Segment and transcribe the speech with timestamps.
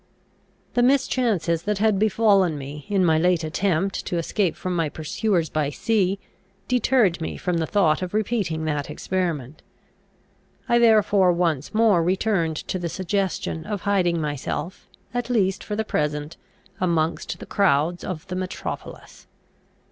[0.73, 5.47] The mischances that had befallen me, in my late attempt to escape from my pursuers
[5.47, 6.17] by sea,
[6.67, 9.61] deterred me from the thought of repeating that experiment.
[10.67, 15.85] I therefore once more returned to the suggestion of hiding myself, at least for the
[15.85, 16.35] present,
[16.79, 19.27] amongst the crowds of the metropolis.